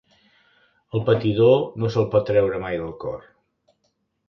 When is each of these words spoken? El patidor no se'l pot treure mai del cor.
El 0.99 1.03
patidor 1.09 1.61
no 1.83 1.91
se'l 1.97 2.09
pot 2.17 2.27
treure 2.31 2.65
mai 2.67 2.83
del 2.83 2.91
cor. 3.07 3.31